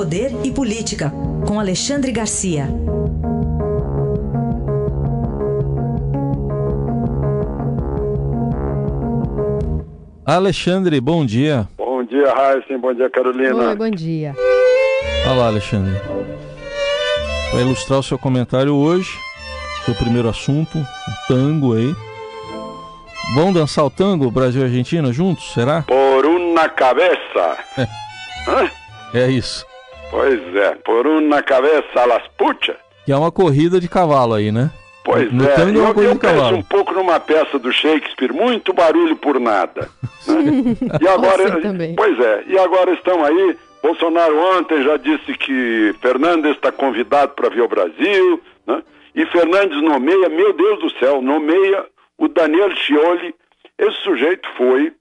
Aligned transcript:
Poder 0.00 0.32
e 0.42 0.50
Política, 0.50 1.12
com 1.46 1.60
Alexandre 1.60 2.10
Garcia. 2.10 2.66
Alexandre, 10.24 10.98
bom 11.02 11.26
dia. 11.26 11.68
Bom 11.76 12.02
dia, 12.02 12.32
Raíssen. 12.32 12.78
Bom 12.78 12.94
dia, 12.94 13.10
Carolina. 13.10 13.54
Oi, 13.54 13.76
bom 13.76 13.90
dia. 13.90 14.34
Olá, 15.30 15.48
Alexandre. 15.48 16.00
Para 17.50 17.60
ilustrar 17.60 17.98
o 17.98 18.02
seu 18.02 18.18
comentário 18.18 18.74
hoje, 18.74 19.10
seu 19.84 19.94
primeiro 19.94 20.30
assunto, 20.30 20.78
o 20.78 21.28
tango 21.28 21.74
aí. 21.74 21.94
Vão 23.34 23.52
dançar 23.52 23.84
o 23.84 23.90
tango 23.90 24.30
Brasil 24.30 24.62
e 24.62 24.64
Argentina 24.64 25.12
juntos, 25.12 25.52
será? 25.52 25.82
Por 25.82 26.24
uma 26.24 26.70
cabeça. 26.70 27.58
É. 27.76 27.86
Hã? 28.48 28.70
É 29.12 29.28
isso. 29.30 29.68
Pois 30.10 30.56
é, 30.56 30.74
por 30.84 31.06
uma 31.06 31.42
cabeça 31.42 32.04
las 32.06 32.26
puchas. 32.36 32.76
Que 33.04 33.12
é 33.12 33.16
uma 33.16 33.30
corrida 33.32 33.80
de 33.80 33.88
cavalo 33.88 34.34
aí, 34.34 34.50
né? 34.52 34.70
Pois 35.04 35.32
no 35.32 35.44
é, 35.44 35.54
tango 35.54 35.78
é 35.78 35.82
uma 35.82 35.90
eu, 35.90 36.02
eu 36.02 36.12
de 36.14 36.18
penso 36.20 36.34
cavalo. 36.34 36.56
um 36.56 36.62
pouco 36.62 36.92
numa 36.92 37.18
peça 37.18 37.58
do 37.58 37.72
Shakespeare, 37.72 38.32
muito 38.32 38.72
barulho 38.72 39.16
por 39.16 39.40
nada. 39.40 39.88
né? 40.26 40.76
E 41.00 41.08
agora, 41.08 41.48
Você 41.50 41.60
também. 41.62 41.94
pois 41.96 42.18
é, 42.20 42.44
e 42.46 42.58
agora 42.58 42.92
estão 42.92 43.24
aí. 43.24 43.56
Bolsonaro 43.82 44.38
ontem 44.58 44.82
já 44.82 44.98
disse 44.98 45.32
que 45.38 45.94
Fernandes 46.02 46.50
está 46.52 46.70
convidado 46.70 47.32
para 47.32 47.48
vir 47.48 47.62
ao 47.62 47.68
Brasil, 47.68 48.40
né? 48.66 48.82
E 49.14 49.24
Fernandes 49.26 49.80
nomeia, 49.82 50.28
meu 50.28 50.52
Deus 50.52 50.80
do 50.80 50.90
céu, 50.98 51.22
nomeia 51.22 51.86
o 52.18 52.28
Daniel 52.28 52.70
Scioli. 52.76 53.34
Esse 53.78 53.96
sujeito 54.02 54.46
foi 54.58 54.92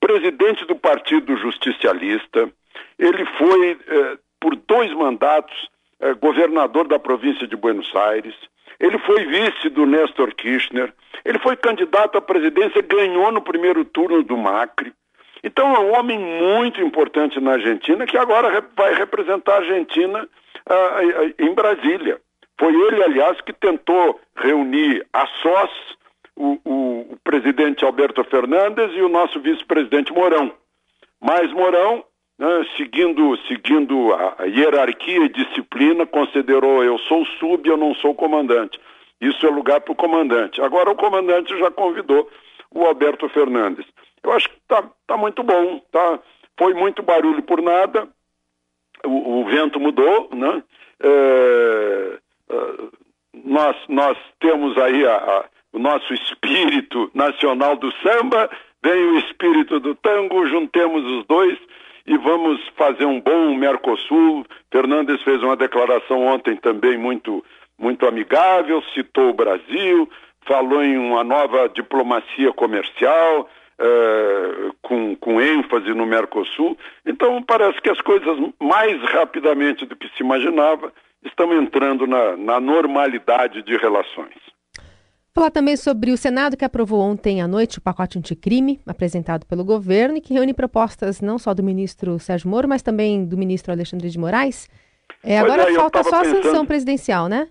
presidente 0.00 0.64
do 0.66 0.76
Partido 0.76 1.36
Justicialista, 1.36 2.48
ele 2.96 3.24
foi, 3.36 3.76
eh, 3.88 4.16
por 4.40 4.54
dois 4.56 4.92
mandatos, 4.94 5.68
eh, 6.00 6.14
governador 6.14 6.86
da 6.88 6.98
província 6.98 7.46
de 7.46 7.56
Buenos 7.56 7.90
Aires, 7.94 8.34
ele 8.80 8.98
foi 8.98 9.24
vice 9.24 9.68
do 9.70 9.84
Néstor 9.86 10.34
Kirchner, 10.34 10.92
ele 11.24 11.38
foi 11.40 11.56
candidato 11.56 12.16
à 12.16 12.20
presidência, 12.20 12.80
ganhou 12.82 13.32
no 13.32 13.42
primeiro 13.42 13.84
turno 13.84 14.22
do 14.22 14.36
Macri. 14.36 14.92
Então 15.42 15.74
é 15.74 15.78
um 15.80 15.98
homem 15.98 16.18
muito 16.18 16.80
importante 16.80 17.40
na 17.40 17.52
Argentina 17.52 18.06
que 18.06 18.16
agora 18.16 18.64
vai 18.76 18.94
representar 18.94 19.54
a 19.54 19.58
Argentina 19.58 20.28
ah, 20.68 20.74
ah, 21.00 21.42
em 21.44 21.54
Brasília. 21.54 22.20
Foi 22.58 22.74
ele, 22.74 23.02
aliás, 23.02 23.40
que 23.40 23.52
tentou 23.52 24.20
reunir 24.36 25.06
a 25.12 25.26
sós 25.42 25.70
o, 26.36 26.58
o- 26.64 27.12
o 27.12 27.16
presidente 27.24 27.84
Alberto 27.84 28.22
Fernandes 28.24 28.90
e 28.96 29.00
o 29.02 29.08
nosso 29.08 29.40
vice-presidente 29.40 30.12
Mourão. 30.12 30.52
Mas 31.20 31.52
Mourão, 31.52 32.04
né, 32.38 32.66
seguindo, 32.76 33.36
seguindo 33.48 34.14
a 34.14 34.44
hierarquia 34.44 35.24
e 35.24 35.28
disciplina, 35.28 36.06
considerou 36.06 36.84
eu 36.84 36.96
sou 36.98 37.24
sub, 37.38 37.68
eu 37.68 37.76
não 37.76 37.94
sou 37.96 38.14
comandante. 38.14 38.78
Isso 39.20 39.44
é 39.46 39.50
lugar 39.50 39.80
para 39.80 39.92
o 39.92 39.96
comandante. 39.96 40.60
Agora 40.62 40.90
o 40.90 40.94
comandante 40.96 41.56
já 41.58 41.70
convidou 41.70 42.30
o 42.70 42.84
Alberto 42.86 43.28
Fernandes. 43.30 43.84
Eu 44.22 44.32
acho 44.32 44.48
que 44.48 44.56
está 44.56 44.88
tá 45.06 45.16
muito 45.16 45.42
bom. 45.42 45.80
Tá? 45.90 46.20
Foi 46.56 46.72
muito 46.74 47.02
barulho 47.02 47.42
por 47.42 47.60
nada. 47.60 48.08
O, 49.04 49.40
o 49.40 49.44
vento 49.46 49.80
mudou, 49.80 50.28
né? 50.32 50.62
É, 51.00 52.18
é, 52.50 52.56
nós, 53.44 53.76
nós 53.88 54.16
temos 54.40 54.76
aí 54.78 55.04
a- 55.06 55.16
a- 55.16 55.44
o 55.72 55.78
nosso 55.78 56.12
espírito 56.14 57.10
nacional 57.14 57.76
do 57.76 57.92
samba, 58.02 58.50
vem 58.82 59.04
o 59.04 59.18
espírito 59.18 59.78
do 59.80 59.94
tango, 59.96 60.46
juntemos 60.46 61.04
os 61.04 61.26
dois 61.26 61.58
e 62.08 62.16
vamos 62.16 62.66
fazer 62.74 63.04
um 63.04 63.20
bom 63.20 63.54
Mercosul. 63.54 64.46
Fernandes 64.72 65.22
fez 65.22 65.42
uma 65.42 65.56
declaração 65.56 66.26
ontem 66.26 66.56
também 66.56 66.96
muito, 66.96 67.44
muito 67.78 68.06
amigável, 68.06 68.82
citou 68.94 69.28
o 69.28 69.34
Brasil, 69.34 70.08
falou 70.46 70.82
em 70.82 70.96
uma 70.96 71.22
nova 71.22 71.68
diplomacia 71.68 72.50
comercial, 72.54 73.48
eh, 73.78 74.70
com, 74.80 75.14
com 75.16 75.38
ênfase 75.38 75.92
no 75.92 76.06
Mercosul. 76.06 76.78
Então, 77.04 77.42
parece 77.42 77.78
que 77.82 77.90
as 77.90 78.00
coisas, 78.00 78.38
mais 78.58 79.00
rapidamente 79.02 79.84
do 79.84 79.94
que 79.94 80.08
se 80.16 80.22
imaginava, 80.22 80.90
estão 81.22 81.52
entrando 81.52 82.06
na, 82.06 82.38
na 82.38 82.58
normalidade 82.58 83.62
de 83.62 83.76
relações. 83.76 84.47
Falar 85.34 85.50
também 85.50 85.76
sobre 85.76 86.10
o 86.10 86.16
Senado 86.16 86.56
que 86.56 86.64
aprovou 86.64 87.00
ontem 87.00 87.40
à 87.40 87.46
noite 87.46 87.78
o 87.78 87.80
pacote 87.82 88.18
anticrime 88.18 88.80
apresentado 88.86 89.46
pelo 89.46 89.64
governo 89.64 90.16
e 90.16 90.20
que 90.20 90.34
reúne 90.34 90.52
propostas 90.54 91.20
não 91.20 91.38
só 91.38 91.54
do 91.54 91.62
ministro 91.62 92.18
Sérgio 92.18 92.48
Moro, 92.48 92.68
mas 92.68 92.82
também 92.82 93.24
do 93.24 93.36
ministro 93.36 93.72
Alexandre 93.72 94.08
de 94.10 94.18
Moraes. 94.18 94.68
É, 95.22 95.38
agora 95.38 95.70
é, 95.70 95.74
falta 95.74 96.02
só 96.02 96.22
a 96.22 96.24
sanção 96.24 96.66
presidencial, 96.66 97.28
né? 97.28 97.48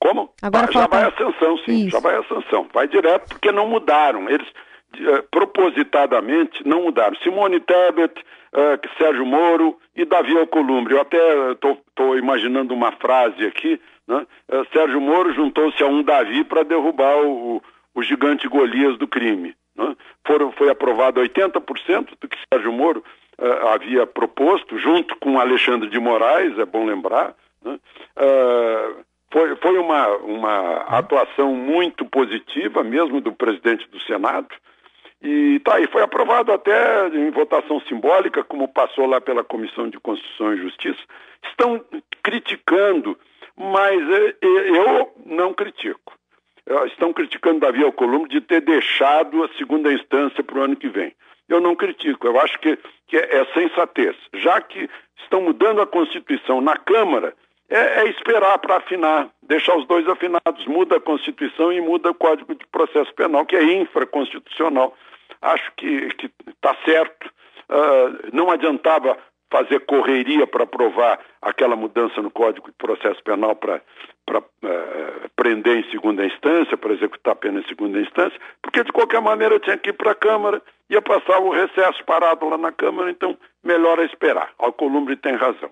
Como? 0.00 0.30
Agora 0.42 0.64
Ah, 0.68 0.72
já 0.72 0.80
falta- 0.80 0.96
vai 0.96 1.08
a 1.08 1.16
sanção, 1.16 1.58
sim, 1.58 1.80
Isso. 1.82 1.90
já 1.90 2.00
vai 2.00 2.16
a 2.16 2.24
sanção. 2.24 2.66
Vai 2.72 2.88
direto 2.88 3.28
porque 3.28 3.52
não 3.52 3.68
mudaram. 3.68 4.28
Eles 4.28 4.46
eh, 4.94 5.22
propositadamente 5.30 6.66
não 6.66 6.84
mudaram. 6.84 7.14
Simone 7.16 7.60
Tebet, 7.60 8.14
eh, 8.54 8.80
Sérgio 8.98 9.26
Moro 9.26 9.78
e 9.94 10.04
Davi 10.06 10.36
Alcolumbre. 10.36 10.94
Eu 10.94 11.02
até 11.02 11.52
estou 11.52 12.18
imaginando 12.18 12.72
uma 12.74 12.90
frase 12.92 13.44
aqui. 13.46 13.80
Né? 14.08 14.26
Sérgio 14.72 15.00
Moro 15.00 15.32
juntou-se 15.32 15.82
a 15.82 15.86
um 15.86 16.02
Davi 16.02 16.44
para 16.44 16.62
derrubar 16.64 17.16
o, 17.24 17.62
o- 17.94 18.02
gigante 18.02 18.48
Golias 18.48 18.96
do 18.98 19.06
crime. 19.08 19.54
né? 19.76 19.96
Foram, 20.26 20.52
foi 20.52 20.70
aprovado 20.70 21.20
80% 21.20 22.10
do 22.20 22.28
que 22.28 22.36
Sérgio 22.52 22.72
Moro 22.72 23.02
eh, 23.38 23.68
havia 23.74 24.06
proposto, 24.06 24.78
junto 24.78 25.16
com 25.16 25.38
Alexandre 25.38 25.88
de 25.88 25.98
Moraes, 25.98 26.58
é 26.58 26.64
bom 26.64 26.84
lembrar. 26.84 27.34
né? 27.64 27.78
Eh, 28.16 28.90
foi, 29.32 29.54
foi 29.56 29.78
uma, 29.78 30.08
uma 30.18 30.76
atuação 30.88 31.54
muito 31.54 32.04
positiva, 32.04 32.82
mesmo 32.82 33.20
do 33.20 33.32
presidente 33.32 33.88
do 33.88 34.00
Senado. 34.00 34.48
E 35.22 35.60
tá 35.60 35.74
aí, 35.76 35.86
foi 35.88 36.02
aprovado 36.02 36.50
até 36.52 37.08
em 37.08 37.30
votação 37.30 37.78
simbólica, 37.82 38.42
como 38.42 38.66
passou 38.66 39.06
lá 39.06 39.20
pela 39.20 39.44
Comissão 39.44 39.88
de 39.88 40.00
Constituição 40.00 40.54
e 40.54 40.62
Justiça. 40.62 40.98
Estão 41.48 41.80
criticando, 42.22 43.16
mas 43.60 44.00
eh, 44.10 44.36
eh, 44.40 44.70
eu 44.70 45.12
não 45.26 45.52
critico. 45.52 46.18
Estão 46.86 47.12
criticando 47.12 47.60
Davi 47.60 47.82
Alcolumbre 47.82 48.30
de 48.30 48.40
ter 48.40 48.60
deixado 48.60 49.42
a 49.42 49.48
segunda 49.58 49.92
instância 49.92 50.42
para 50.42 50.58
o 50.58 50.62
ano 50.62 50.76
que 50.76 50.88
vem. 50.88 51.12
Eu 51.48 51.60
não 51.60 51.74
critico, 51.74 52.26
eu 52.26 52.40
acho 52.40 52.58
que, 52.60 52.78
que 53.08 53.16
é, 53.16 53.38
é 53.38 53.44
sensatez. 53.52 54.16
Já 54.34 54.60
que 54.60 54.88
estão 55.18 55.42
mudando 55.42 55.82
a 55.82 55.86
Constituição 55.86 56.60
na 56.60 56.76
Câmara, 56.76 57.34
é, 57.68 58.02
é 58.02 58.08
esperar 58.08 58.58
para 58.58 58.76
afinar, 58.76 59.28
deixar 59.42 59.76
os 59.76 59.86
dois 59.86 60.08
afinados. 60.08 60.66
Muda 60.66 60.96
a 60.96 61.00
Constituição 61.00 61.72
e 61.72 61.80
muda 61.80 62.10
o 62.10 62.14
Código 62.14 62.54
de 62.54 62.66
Processo 62.66 63.12
Penal, 63.14 63.44
que 63.44 63.56
é 63.56 63.62
infraconstitucional. 63.62 64.96
Acho 65.42 65.72
que 65.76 66.08
está 66.48 66.76
certo. 66.84 67.30
Ah, 67.68 68.12
não 68.32 68.50
adiantava 68.50 69.16
fazer 69.50 69.80
correria 69.80 70.46
para 70.46 70.64
aprovar 70.64 71.18
aquela 71.42 71.74
mudança 71.74 72.22
no 72.22 72.30
Código 72.30 72.68
de 72.68 72.76
Processo 72.76 73.22
Penal 73.24 73.56
para 73.56 73.82
eh, 74.62 75.28
prender 75.34 75.78
em 75.78 75.90
segunda 75.90 76.24
instância, 76.24 76.76
para 76.76 76.94
executar 76.94 77.32
a 77.32 77.36
pena 77.36 77.60
em 77.60 77.66
segunda 77.66 78.00
instância, 78.00 78.38
porque 78.62 78.84
de 78.84 78.92
qualquer 78.92 79.20
maneira 79.20 79.58
tinha 79.58 79.76
que 79.76 79.90
ir 79.90 79.94
para 79.94 80.12
a 80.12 80.14
Câmara, 80.14 80.62
ia 80.88 81.02
passar 81.02 81.40
o 81.40 81.50
recesso 81.50 82.04
parado 82.04 82.48
lá 82.48 82.56
na 82.56 82.70
Câmara, 82.70 83.10
então 83.10 83.36
melhor 83.62 83.98
é 83.98 84.04
esperar. 84.04 84.50
Alcolumbre 84.58 85.16
tem 85.16 85.34
razão. 85.34 85.70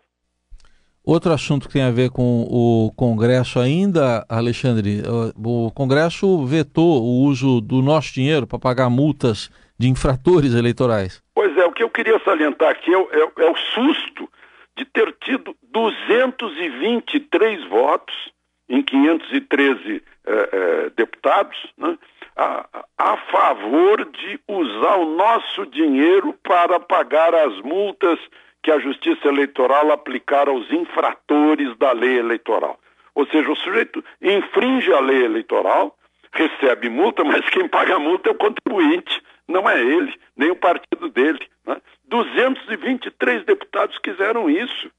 Outro 1.05 1.33
assunto 1.33 1.69
que 1.69 1.73
tem 1.73 1.83
a 1.83 1.91
ver 1.91 2.11
com 2.11 2.43
o 2.51 2.93
Congresso 2.95 3.59
ainda, 3.59 4.27
Alexandre, 4.29 5.03
o 5.43 5.71
Congresso 5.71 6.45
vetou 6.45 7.03
o 7.03 7.23
uso 7.23 7.63
do 7.63 7.81
nosso 7.81 8.13
dinheiro 8.13 8.47
para 8.47 8.59
pagar 8.59 8.91
multas 8.91 9.51
de 9.79 9.89
infratores 9.89 10.53
eleitorais. 10.53 11.23
Pois 11.39 11.57
é, 11.57 11.65
o 11.65 11.71
que 11.71 11.85
eu 11.85 11.89
queria 11.89 12.19
salientar 12.25 12.69
aqui 12.69 12.93
é, 12.93 12.99
o- 12.99 13.09
é 13.13 13.45
é 13.47 13.49
o 13.49 13.55
susto 13.57 14.29
de 14.77 14.85
ter 14.85 15.13
tido 15.21 15.55
223 15.71 17.65
votos 17.69 18.13
em 18.69 18.83
513 18.83 20.03
eh, 20.27 20.49
eh, 20.53 20.91
deputados 20.97 21.57
né, 21.79 21.97
a, 22.37 22.67
a 22.99 23.17
favor 23.31 24.05
de 24.05 24.41
usar 24.49 24.97
o 24.97 25.15
nosso 25.15 25.65
dinheiro 25.67 26.33
para 26.43 26.81
pagar 26.81 27.33
as 27.33 27.61
multas 27.61 28.19
que 28.61 28.73
a 28.73 28.81
Justiça 28.81 29.29
Eleitoral 29.29 29.93
aplicar 29.93 30.49
aos 30.49 30.69
infratores 30.73 31.73
da 31.79 31.93
lei 31.93 32.19
eleitoral. 32.19 32.81
Ou 33.15 33.25
seja, 33.29 33.49
o 33.49 33.55
sujeito 33.55 34.05
infringe 34.21 34.93
a 34.93 34.99
lei 34.99 35.25
eleitoral, 35.25 35.97
recebe 36.33 36.89
multa, 36.89 37.23
mas 37.23 37.49
quem 37.51 37.69
paga 37.69 37.95
a 37.95 38.01
multa 38.01 38.29
é 38.29 38.33
o 38.33 38.35
contribuinte, 38.35 39.23
não 39.49 39.69
é 39.69 39.81
ele, 39.81 40.15
nem 40.37 40.51
o 40.51 40.57
partido 40.57 41.09
dele. 41.09 41.41
Né? 41.67 41.81
223 42.05 43.45
deputados 43.45 43.99
fizeram 44.05 44.49
isso. 44.49 44.91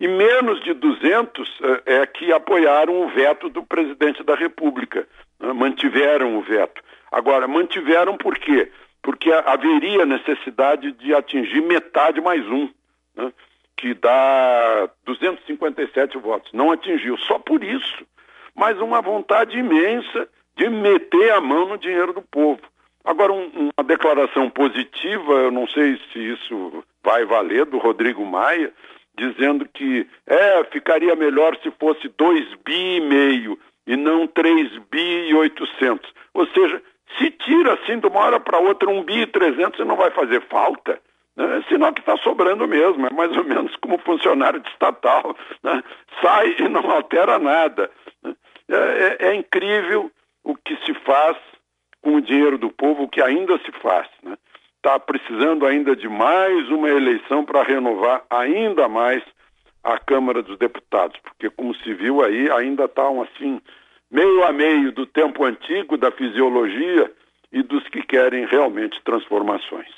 E 0.00 0.06
menos 0.06 0.62
de 0.62 0.72
200 0.74 1.60
eh, 1.60 1.82
é 2.00 2.06
que 2.06 2.32
apoiaram 2.32 3.02
o 3.02 3.08
veto 3.08 3.48
do 3.48 3.64
presidente 3.64 4.22
da 4.22 4.36
República, 4.36 5.06
né? 5.40 5.52
mantiveram 5.52 6.38
o 6.38 6.42
veto. 6.42 6.80
Agora, 7.10 7.48
mantiveram 7.48 8.16
por 8.16 8.38
quê? 8.38 8.70
Porque 9.02 9.32
haveria 9.32 10.06
necessidade 10.06 10.92
de 10.92 11.14
atingir 11.14 11.60
metade 11.60 12.20
mais 12.20 12.46
um. 12.46 12.70
Né? 13.16 13.32
que 13.78 13.94
dá 13.94 14.90
257 15.06 16.18
votos. 16.18 16.52
Não 16.52 16.70
atingiu, 16.72 17.16
só 17.16 17.38
por 17.38 17.62
isso. 17.62 18.04
Mas 18.54 18.78
uma 18.80 19.00
vontade 19.00 19.56
imensa 19.56 20.28
de 20.56 20.68
meter 20.68 21.32
a 21.32 21.40
mão 21.40 21.68
no 21.68 21.78
dinheiro 21.78 22.12
do 22.12 22.20
povo. 22.20 22.60
Agora, 23.04 23.32
um, 23.32 23.70
uma 23.76 23.86
declaração 23.86 24.50
positiva, 24.50 25.32
eu 25.32 25.50
não 25.50 25.66
sei 25.68 25.98
se 26.12 26.18
isso 26.18 26.84
vai 27.02 27.24
valer, 27.24 27.64
do 27.64 27.78
Rodrigo 27.78 28.24
Maia, 28.24 28.72
dizendo 29.16 29.66
que 29.72 30.06
é, 30.26 30.64
ficaria 30.64 31.14
melhor 31.16 31.56
se 31.62 31.70
fosse 31.72 32.08
2 32.16 32.54
bi 32.64 32.96
e 32.96 33.00
meio 33.00 33.58
e 33.86 33.96
não 33.96 34.26
3 34.26 34.78
bi 34.90 35.28
e 35.28 35.34
800. 35.34 36.12
Ou 36.34 36.46
seja, 36.48 36.82
se 37.16 37.30
tira 37.30 37.74
assim 37.74 37.98
de 37.98 38.06
uma 38.06 38.20
hora 38.20 38.38
para 38.38 38.58
outra 38.58 38.88
um 38.88 39.02
bi 39.02 39.22
e 39.22 39.26
300 39.26 39.86
não 39.86 39.96
vai 39.96 40.10
fazer 40.10 40.42
falta. 40.42 41.00
Né? 41.36 41.64
Sinal 41.68 41.92
que 41.92 42.00
está 42.00 42.16
sobrando 42.18 42.66
mesmo, 42.68 43.06
é 43.06 43.10
mais 43.10 43.34
ou 43.36 43.44
menos 43.44 43.74
como 43.76 43.98
funcionário 43.98 44.60
de 44.60 44.68
estatal. 44.68 45.36
Né? 45.62 45.82
Sai 46.20 46.56
e 46.58 46.68
não 46.68 46.90
altera 46.90 47.38
nada. 47.38 47.90
Né? 48.22 48.34
É, 48.68 48.74
é, 48.74 49.28
é, 49.28 49.34
incrível 49.34 50.10
o 50.44 50.54
que 50.54 50.76
se 50.84 50.92
faz 50.94 51.36
com 52.02 52.16
o 52.16 52.20
dinheiro 52.20 52.58
do 52.58 52.70
povo, 52.70 53.04
o 53.04 53.08
que 53.08 53.22
ainda 53.22 53.58
se 53.58 53.72
faz. 53.82 54.06
Está 54.76 54.94
né? 54.94 54.98
precisando 55.06 55.66
ainda 55.66 55.94
de 55.94 56.08
mais 56.08 56.68
uma 56.70 56.88
eleição 56.88 57.44
para 57.44 57.62
renovar 57.62 58.22
ainda 58.30 58.88
mais 58.88 59.22
a 59.82 59.98
Câmara 59.98 60.42
dos 60.42 60.58
Deputados, 60.58 61.18
porque 61.22 61.48
como 61.50 61.74
se 61.76 61.94
viu 61.94 62.22
aí, 62.22 62.50
ainda 62.50 62.84
está 62.84 63.08
um, 63.08 63.22
assim, 63.22 63.60
meio 64.10 64.44
a 64.44 64.52
meio 64.52 64.92
do 64.92 65.06
tempo 65.06 65.44
antigo, 65.44 65.96
da 65.96 66.10
fisiologia 66.10 67.10
e 67.52 67.62
dos 67.62 67.86
que 67.88 68.02
querem 68.02 68.46
realmente 68.46 69.00
transformações. 69.04 69.88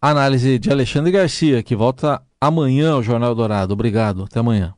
Análise 0.00 0.58
de 0.58 0.70
Alexandre 0.70 1.10
Garcia, 1.10 1.62
que 1.62 1.74
volta 1.74 2.20
amanhã 2.38 2.92
ao 2.92 3.02
Jornal 3.02 3.34
Dourado. 3.34 3.72
Obrigado. 3.72 4.24
Até 4.24 4.40
amanhã. 4.40 4.74